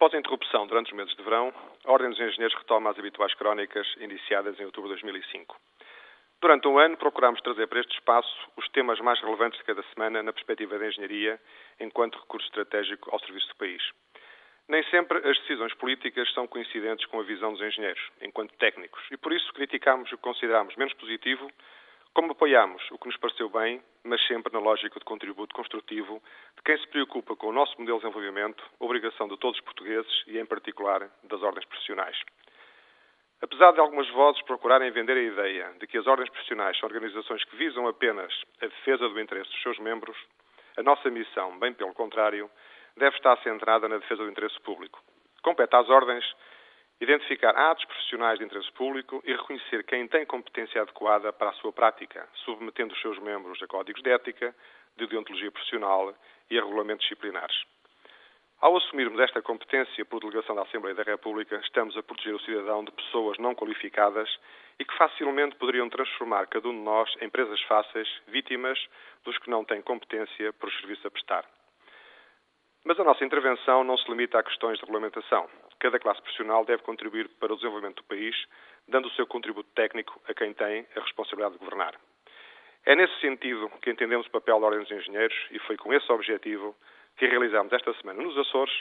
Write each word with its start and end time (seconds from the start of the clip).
Após 0.00 0.14
a 0.14 0.18
interrupção 0.18 0.66
durante 0.66 0.92
os 0.92 0.96
meses 0.96 1.14
de 1.14 1.22
verão, 1.22 1.52
a 1.84 1.92
Ordem 1.92 2.08
dos 2.08 2.18
Engenheiros 2.18 2.56
retoma 2.56 2.88
as 2.88 2.98
habituais 2.98 3.34
crónicas 3.34 3.86
iniciadas 3.98 4.58
em 4.58 4.64
outubro 4.64 4.88
de 4.88 4.94
2005. 4.94 5.54
Durante 6.40 6.66
um 6.68 6.78
ano, 6.78 6.96
procuramos 6.96 7.38
trazer 7.42 7.66
para 7.66 7.80
este 7.80 7.92
espaço 7.92 8.34
os 8.56 8.66
temas 8.70 8.98
mais 9.00 9.20
relevantes 9.20 9.58
de 9.58 9.64
cada 9.66 9.82
semana 9.92 10.22
na 10.22 10.32
perspectiva 10.32 10.78
da 10.78 10.86
engenharia, 10.86 11.38
enquanto 11.78 12.18
recurso 12.18 12.46
estratégico 12.46 13.10
ao 13.12 13.20
serviço 13.20 13.48
do 13.48 13.56
país. 13.56 13.82
Nem 14.66 14.82
sempre 14.84 15.18
as 15.18 15.38
decisões 15.40 15.74
políticas 15.74 16.32
são 16.32 16.46
coincidentes 16.46 17.04
com 17.04 17.20
a 17.20 17.22
visão 17.22 17.52
dos 17.52 17.60
engenheiros, 17.60 18.00
enquanto 18.22 18.56
técnicos, 18.56 19.02
e 19.10 19.18
por 19.18 19.34
isso 19.34 19.52
criticamos 19.52 20.10
o 20.10 20.16
que 20.16 20.22
consideramos 20.22 20.74
menos 20.76 20.94
positivo 20.94 21.46
como 22.14 22.32
apoiamos 22.32 22.82
o 22.90 22.98
que 22.98 23.06
nos 23.06 23.16
pareceu 23.16 23.48
bem, 23.48 23.82
mas 24.02 24.24
sempre 24.26 24.52
na 24.52 24.58
lógica 24.58 24.98
de 24.98 25.04
contributo 25.04 25.54
construtivo 25.54 26.20
de 26.56 26.62
quem 26.64 26.76
se 26.78 26.86
preocupa 26.88 27.36
com 27.36 27.48
o 27.48 27.52
nosso 27.52 27.78
modelo 27.78 27.98
de 27.98 28.04
desenvolvimento, 28.04 28.64
obrigação 28.78 29.28
de 29.28 29.36
todos 29.38 29.58
os 29.58 29.64
portugueses 29.64 30.24
e, 30.26 30.38
em 30.38 30.46
particular, 30.46 31.08
das 31.24 31.42
ordens 31.42 31.64
profissionais. 31.66 32.18
Apesar 33.42 33.72
de 33.72 33.80
algumas 33.80 34.08
vozes 34.10 34.42
procurarem 34.42 34.90
vender 34.90 35.16
a 35.16 35.22
ideia 35.22 35.72
de 35.78 35.86
que 35.86 35.96
as 35.96 36.06
ordens 36.06 36.28
profissionais 36.28 36.78
são 36.78 36.88
organizações 36.88 37.42
que 37.44 37.56
visam 37.56 37.86
apenas 37.86 38.32
a 38.60 38.66
defesa 38.66 39.08
do 39.08 39.20
interesse 39.20 39.50
dos 39.50 39.62
seus 39.62 39.78
membros, 39.78 40.16
a 40.76 40.82
nossa 40.82 41.08
missão, 41.10 41.58
bem 41.58 41.72
pelo 41.72 41.94
contrário, 41.94 42.50
deve 42.96 43.16
estar 43.16 43.36
centrada 43.38 43.88
na 43.88 43.98
defesa 43.98 44.22
do 44.24 44.30
interesse 44.30 44.60
público. 44.60 45.02
Compete 45.42 45.74
às 45.74 45.88
ordens 45.88 46.24
identificar 47.00 47.50
atos 47.56 47.84
profissionais 47.86 48.38
de 48.38 48.44
interesse 48.44 48.70
público 48.72 49.22
e 49.24 49.32
reconhecer 49.32 49.84
quem 49.84 50.06
tem 50.06 50.26
competência 50.26 50.82
adequada 50.82 51.32
para 51.32 51.50
a 51.50 51.54
sua 51.54 51.72
prática, 51.72 52.28
submetendo 52.44 52.92
os 52.92 53.00
seus 53.00 53.18
membros 53.18 53.60
a 53.62 53.66
códigos 53.66 54.02
de 54.02 54.10
ética, 54.10 54.54
de 54.96 55.06
deontologia 55.06 55.50
profissional 55.50 56.14
e 56.50 56.58
a 56.58 56.62
regulamentos 56.62 57.04
disciplinares. 57.04 57.56
Ao 58.60 58.76
assumirmos 58.76 59.18
esta 59.18 59.40
competência 59.40 60.04
por 60.04 60.20
delegação 60.20 60.54
da 60.54 60.62
Assembleia 60.62 60.94
da 60.94 61.02
República, 61.02 61.56
estamos 61.64 61.96
a 61.96 62.02
proteger 62.02 62.34
o 62.34 62.40
cidadão 62.40 62.84
de 62.84 62.92
pessoas 62.92 63.38
não 63.38 63.54
qualificadas 63.54 64.28
e 64.78 64.84
que 64.84 64.94
facilmente 64.98 65.56
poderiam 65.56 65.88
transformar 65.88 66.46
cada 66.46 66.68
um 66.68 66.72
de 66.72 66.84
nós 66.84 67.10
em 67.22 67.30
presas 67.30 67.60
fáceis, 67.62 68.08
vítimas 68.28 68.78
dos 69.24 69.38
que 69.38 69.48
não 69.48 69.64
têm 69.64 69.80
competência 69.80 70.52
por 70.52 70.70
serviço 70.72 71.06
a 71.06 71.10
prestar. 71.10 71.59
Mas 72.84 72.98
a 72.98 73.04
nossa 73.04 73.24
intervenção 73.24 73.84
não 73.84 73.96
se 73.98 74.10
limita 74.10 74.38
a 74.38 74.42
questões 74.42 74.78
de 74.78 74.84
regulamentação. 74.84 75.48
Cada 75.78 75.98
classe 75.98 76.20
profissional 76.22 76.64
deve 76.64 76.82
contribuir 76.82 77.28
para 77.38 77.52
o 77.52 77.56
desenvolvimento 77.56 77.96
do 77.96 78.04
país, 78.04 78.34
dando 78.88 79.06
o 79.06 79.10
seu 79.12 79.26
contributo 79.26 79.68
técnico 79.74 80.20
a 80.26 80.32
quem 80.32 80.54
tem 80.54 80.86
a 80.96 81.00
responsabilidade 81.00 81.54
de 81.54 81.58
governar. 81.58 81.94
É 82.86 82.96
nesse 82.96 83.14
sentido 83.20 83.70
que 83.82 83.90
entendemos 83.90 84.26
o 84.26 84.30
papel 84.30 84.58
da 84.58 84.66
Ordem 84.66 84.82
dos 84.82 84.90
Engenheiros 84.90 85.36
e 85.50 85.58
foi 85.60 85.76
com 85.76 85.92
esse 85.92 86.10
objetivo 86.10 86.74
que 87.18 87.26
realizamos 87.26 87.70
esta 87.72 87.92
semana 87.94 88.22
nos 88.22 88.36
Açores 88.38 88.72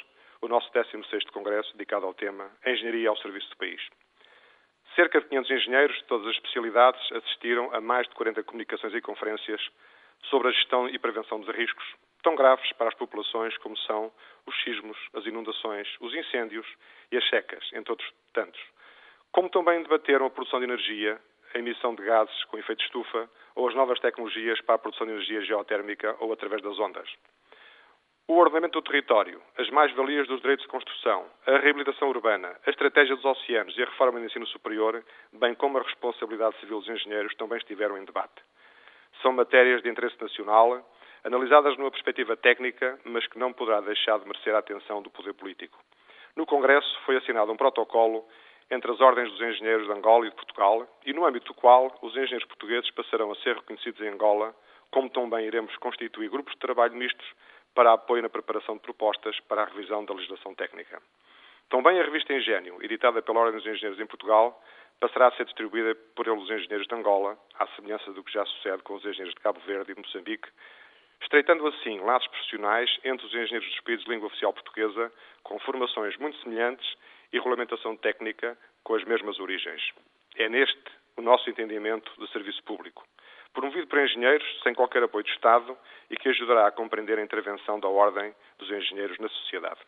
o 0.41 0.47
nosso 0.47 0.71
16º 0.71 1.31
Congresso 1.33 1.73
dedicado 1.73 2.05
ao 2.05 2.13
tema 2.13 2.49
Engenharia 2.65 3.09
ao 3.09 3.17
Serviço 3.17 3.49
do 3.49 3.57
País. 3.57 3.81
Cerca 4.95 5.19
de 5.19 5.27
500 5.27 5.51
engenheiros 5.51 5.97
de 5.97 6.05
todas 6.05 6.27
as 6.27 6.35
especialidades 6.35 7.11
assistiram 7.11 7.73
a 7.75 7.81
mais 7.81 8.07
de 8.07 8.15
40 8.15 8.43
comunicações 8.43 8.93
e 8.93 9.01
conferências 9.01 9.61
sobre 10.23 10.49
a 10.49 10.51
gestão 10.51 10.87
e 10.87 10.99
prevenção 10.99 11.39
dos 11.39 11.55
riscos, 11.55 11.85
tão 12.21 12.35
graves 12.35 12.71
para 12.73 12.89
as 12.89 12.95
populações 12.95 13.57
como 13.57 13.77
são 13.77 14.11
os 14.45 14.63
sismos, 14.63 14.97
as 15.13 15.25
inundações, 15.25 15.87
os 15.99 16.13
incêndios 16.13 16.67
e 17.11 17.17
as 17.17 17.29
secas, 17.29 17.63
entre 17.73 17.91
outros 17.91 18.11
tantos. 18.33 18.61
Como 19.31 19.49
também 19.49 19.81
debateram 19.83 20.25
a 20.25 20.29
produção 20.29 20.59
de 20.59 20.65
energia, 20.65 21.19
a 21.53 21.59
emissão 21.59 21.95
de 21.95 22.03
gases 22.03 22.43
com 22.45 22.57
efeito 22.57 22.79
de 22.79 22.85
estufa 22.85 23.29
ou 23.55 23.67
as 23.67 23.75
novas 23.75 23.99
tecnologias 23.99 24.61
para 24.61 24.75
a 24.75 24.79
produção 24.79 25.07
de 25.07 25.13
energia 25.13 25.41
geotérmica 25.41 26.15
ou 26.19 26.31
através 26.31 26.61
das 26.61 26.77
ondas. 26.79 27.09
O 28.27 28.35
ordenamento 28.35 28.79
do 28.79 28.85
território, 28.85 29.41
as 29.57 29.67
mais-valias 29.71 30.27
dos 30.27 30.39
direitos 30.41 30.63
de 30.63 30.69
construção, 30.69 31.25
a 31.47 31.57
reabilitação 31.57 32.09
urbana, 32.09 32.55
a 32.63 32.69
estratégia 32.69 33.15
dos 33.15 33.25
oceanos 33.25 33.75
e 33.75 33.81
a 33.81 33.85
reforma 33.85 34.19
do 34.19 34.25
ensino 34.27 34.45
superior, 34.45 35.03
bem 35.33 35.55
como 35.55 35.79
a 35.79 35.81
responsabilidade 35.81 36.55
civil 36.59 36.79
dos 36.79 36.89
engenheiros, 36.89 37.33
também 37.35 37.57
estiveram 37.57 37.97
em 37.97 38.05
debate. 38.05 38.39
São 39.21 39.31
matérias 39.33 39.81
de 39.81 39.89
interesse 39.89 40.19
nacional 40.21 40.83
analisadas 41.23 41.77
numa 41.77 41.91
perspectiva 41.91 42.37
técnica, 42.37 42.97
mas 43.03 43.27
que 43.27 43.37
não 43.37 43.51
poderá 43.51 43.81
deixar 43.81 44.17
de 44.19 44.25
merecer 44.25 44.55
a 44.55 44.59
atenção 44.59 45.01
do 45.01 45.09
poder 45.09 45.33
político. 45.33 45.77
No 46.35 46.45
Congresso 46.45 46.99
foi 47.05 47.17
assinado 47.17 47.51
um 47.51 47.57
protocolo 47.57 48.25
entre 48.71 48.91
as 48.91 49.01
ordens 49.01 49.29
dos 49.31 49.41
engenheiros 49.41 49.87
de 49.87 49.91
Angola 49.91 50.27
e 50.27 50.29
de 50.29 50.35
Portugal, 50.35 50.87
e 51.05 51.11
no 51.11 51.25
âmbito 51.25 51.47
do 51.47 51.53
qual 51.53 51.91
os 52.01 52.15
engenheiros 52.15 52.45
portugueses 52.45 52.89
passarão 52.91 53.31
a 53.31 53.35
ser 53.37 53.55
reconhecidos 53.55 53.99
em 54.01 54.09
Angola, 54.09 54.55
como 54.91 55.09
também 55.09 55.45
iremos 55.45 55.75
constituir 55.77 56.29
grupos 56.29 56.53
de 56.53 56.59
trabalho 56.59 56.95
mistos 56.95 57.25
para 57.73 57.93
apoio 57.93 58.21
na 58.21 58.29
preparação 58.29 58.75
de 58.75 58.81
propostas 58.81 59.39
para 59.41 59.63
a 59.63 59.65
revisão 59.65 60.05
da 60.05 60.13
legislação 60.13 60.53
técnica. 60.53 61.01
Também 61.69 61.99
a 61.99 62.03
revista 62.03 62.33
Engênio, 62.33 62.77
editada 62.81 63.21
pela 63.21 63.39
Ordem 63.39 63.57
dos 63.57 63.67
Engenheiros 63.67 63.99
em 63.99 64.07
Portugal, 64.07 64.59
passará 64.99 65.27
a 65.27 65.31
ser 65.31 65.45
distribuída 65.45 65.95
por 66.15 66.27
eles 66.27 66.43
engenheiros 66.43 66.87
de 66.87 66.95
Angola, 66.95 67.37
à 67.57 67.67
semelhança 67.75 68.11
do 68.11 68.23
que 68.23 68.33
já 68.33 68.45
sucede 68.45 68.83
com 68.83 68.95
os 68.95 69.05
engenheiros 69.05 69.33
de 69.33 69.41
Cabo 69.41 69.59
Verde 69.61 69.91
e 69.91 69.95
Moçambique, 69.95 70.49
estreitando 71.21 71.65
assim 71.67 71.99
laços 71.99 72.27
profissionais 72.29 72.89
entre 73.03 73.25
os 73.25 73.33
engenheiros 73.33 73.69
dos 73.69 73.81
países 73.81 74.05
de 74.05 74.11
língua 74.11 74.27
oficial 74.27 74.53
portuguesa, 74.53 75.11
com 75.43 75.59
formações 75.59 76.17
muito 76.17 76.37
semelhantes 76.41 76.87
e 77.31 77.37
regulamentação 77.37 77.95
técnica 77.95 78.57
com 78.83 78.95
as 78.95 79.03
mesmas 79.03 79.39
origens. 79.39 79.81
É 80.35 80.49
neste 80.49 80.99
o 81.17 81.21
nosso 81.21 81.49
entendimento 81.49 82.11
de 82.17 82.31
serviço 82.31 82.63
público, 82.63 83.05
promovido 83.53 83.87
por 83.87 83.99
engenheiros 83.99 84.47
sem 84.63 84.73
qualquer 84.73 85.03
apoio 85.03 85.23
de 85.23 85.31
Estado 85.31 85.77
e 86.09 86.15
que 86.15 86.29
ajudará 86.29 86.67
a 86.67 86.71
compreender 86.71 87.19
a 87.19 87.23
intervenção 87.23 87.79
da 87.79 87.87
Ordem 87.87 88.33
dos 88.57 88.69
Engenheiros 88.71 89.17
na 89.19 89.27
sociedade. 89.29 89.79